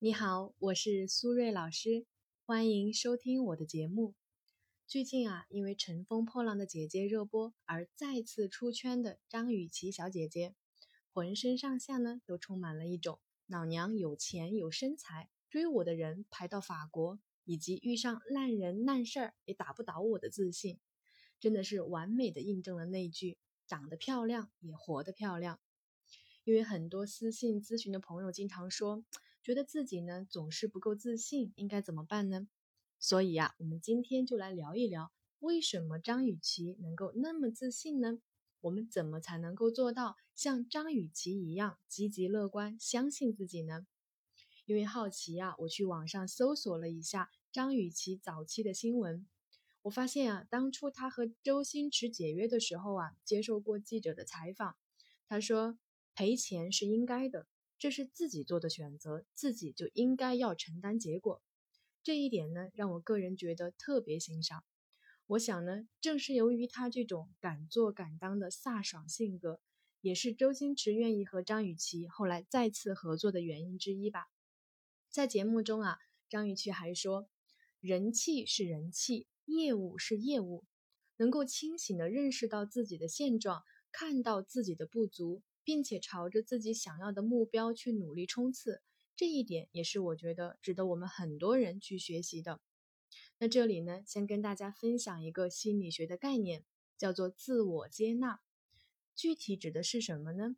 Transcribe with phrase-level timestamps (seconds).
[0.00, 2.06] 你好，我是苏瑞老师，
[2.46, 4.14] 欢迎收听我的节目。
[4.86, 10.54] 最近啊，因为《乘风破浪的姐姐》热播而再次出圈的张雨绮小姐姐，
[11.12, 20.78] 浑身上下呢都充满了一种老娘有钱有身材，追我的人排到法国，以及遇上烂人烂事儿也打不倒我的自信，
[21.40, 23.36] 真的是完美的印证了那句
[23.66, 25.58] “长得漂亮也活得漂亮”。
[26.44, 29.04] 因为很多私信咨询的朋友经常说。
[29.48, 32.46] 觉得自己呢总是不够自信，应该怎么办呢？
[32.98, 38.18] 所以呀，我们今天就来聊一聊，为什么张雨绮能够那么自信呢？
[38.60, 43.86] 我们怎么才能够做到像张雨绮一样积极乐观，相信自己呢？
[44.66, 49.26] 因为好奇啊，我去网上搜索了一下张雨绮早期的新闻，
[49.80, 54.76] 我发现啊，当初她和周星驰解约的时候啊，接受过记者的采访，
[55.26, 55.78] 她说
[56.14, 57.46] 赔钱是应该的。
[57.78, 61.40] 这是自己做的选择，自己就应该要承担结果。
[62.02, 64.64] 这一点呢，让我个人觉得特别欣赏。
[65.26, 69.60] 我想呢，正是由于他这种敢做敢当的飒爽性格，
[70.00, 74.26] 也是周星驰愿意和张雨绮后来再次合作的原因之一吧。
[75.10, 75.98] 在节目中啊，
[76.28, 77.28] 张雨绮还说
[77.80, 80.64] ：“人气是人气，业务是业务，
[81.16, 88.80] 能够清醒地认识到自己的现状，看到自己的不足。”并且朝着自己想要的目标去努力冲刺，
[89.14, 92.58] 这一点也是我觉得值得我们很多人去学习的。
[93.38, 96.64] 那这里呢，先跟大家分享一个心理学的概念，
[96.96, 98.40] 叫做自我接纳。
[99.14, 100.56] 具体指的是什么呢？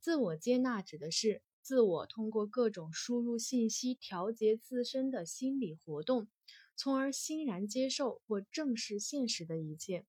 [0.00, 6.26] 自我接纳指的是自我通过各种输入信息调节自身的心理活动，
[6.74, 10.04] 从而欣然接受或正视现实的一切。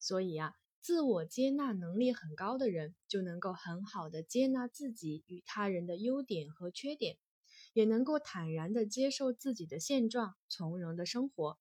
[0.00, 0.54] 所以啊。
[0.86, 7.18] 自我接纳能力很高的人，就能够很好的接纳自己与他人的优点和缺点，
[7.72, 11.58] 也能够坦然的接受自己的现状，从容的生活。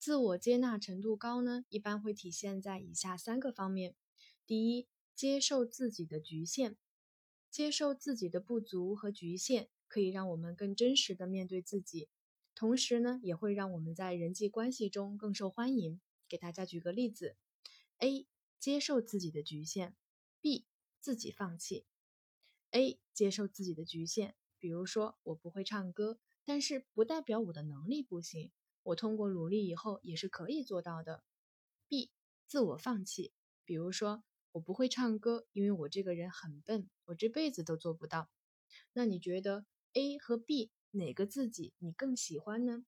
[0.00, 3.94] 自我接纳程度高呢，一般会体现在以下三个方面：
[4.44, 6.74] 第一，接受自己的局限，
[7.48, 12.08] 接受自己的不足和局限，可以让我们更真实的面对自己，
[12.56, 16.00] 同时呢，也会让我们在人际关系中更受欢迎。
[16.28, 17.36] 给大家举个例子
[17.98, 18.26] ，A。
[18.58, 19.94] 接受自己的局限
[20.40, 20.66] ，B
[21.00, 21.86] 自己放弃。
[22.70, 28.50] A 接受自己的局限，比如说我不会唱歌，但是不代表我的能力不行，
[28.82, 31.22] 我通过努力以后也是可以做到的。
[31.88, 32.10] B
[32.46, 33.32] 自我放弃，
[33.64, 38.28] 比如说我不会唱歌，因为我这个人很笨，我这辈子都做不到。
[38.92, 42.84] 那你觉得 A 和 B 哪个自己你更喜欢呢？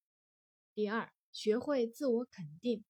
[0.75, 2.85] 第二，学会自我肯定。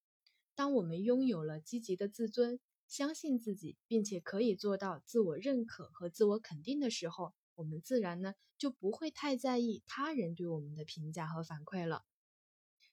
[0.55, 2.59] 当我们拥有了积极的自尊。
[2.88, 12.04] 相信自己，并且可以做到自我认可和自我肯定的时候，我们自然呢就不会太在意他人对我们的评价和反馈了。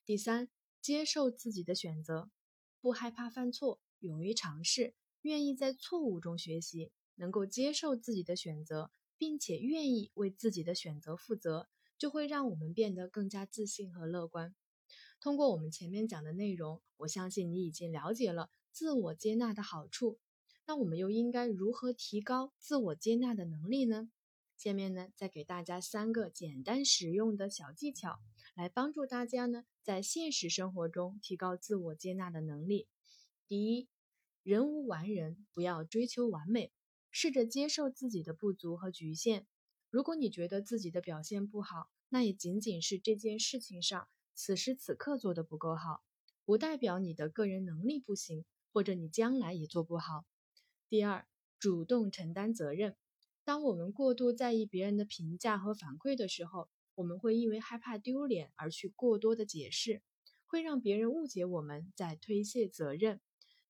[0.04, 0.50] 第三，
[0.82, 2.30] 接受自己的选择，
[2.80, 14.54] 不害怕犯错，勇于尝试，愿意在错误中学习，能够接受自己的选择，并且愿意为自己的选择负责，就会让我们变得更加自信和乐观。
[15.20, 18.50] 通过我们前面讲的内容，我相信你已经了解了。
[18.76, 20.18] 自我接纳的好处，
[20.66, 24.10] 那我们又应该如何提高自我接纳的能力呢？
[24.54, 28.20] 下面呢，再给大家三个简单实用的小技巧，
[28.54, 32.86] 来帮助大家呢，在现实生活中提高自我接纳的能力。
[33.48, 33.88] 第一，
[34.42, 36.70] 人无完人，不要追求完美，
[37.10, 39.46] 试着接受自己的不足和局限。
[39.88, 46.04] 如果你觉得自己的表现不好，那也仅仅是这件事情上此时此刻做的不够好，
[46.44, 48.44] 不代表你的个人能力不行。
[48.76, 50.26] 或者你将来也做不好。
[50.90, 51.26] 第二，
[51.58, 52.94] 主动承担责任。
[53.42, 60.02] 当我们过度在意别人的评价和反馈的时候，我们会因为害怕丢脸而去过多的解释，
[60.44, 63.22] 会让别人误解我们在推卸责任。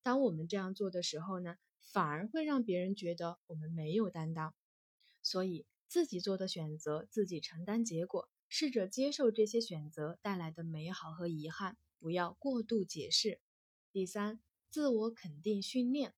[0.03, 1.55] 当我们这样做的时候呢，
[1.93, 4.57] 反而会让别人觉得我们没有担当。
[5.23, 13.39] 所以，自己做的选择，自己承担结果，试着接受这些选择带来的美好和遗憾，不要过度解释。
[13.93, 14.41] 第三。
[14.77, 16.13] 自我肯定训练，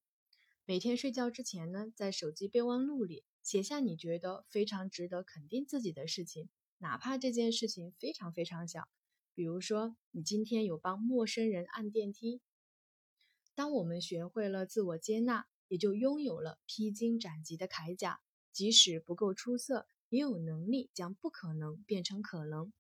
[0.65, 8.89] 每天睡觉之前呢，在手机备忘录里写下你觉得非常值得肯定自己的事情，哪怕这件事情非常非常小。
[9.33, 12.41] 比如说，你今天有帮陌生人按电梯。
[13.55, 18.19] 当我们学会了自我接纳，也就拥有了披荆斩棘的铠甲，
[18.51, 22.73] 即使不够出色，也有能力将不可能变成可能。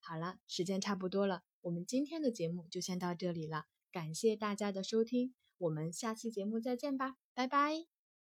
[0.00, 3.66] 好了，时间差不多了，我们今天的节目就先到这里了。
[3.90, 7.97] 感谢大家的收听，我们下期节目再见吧，拜拜。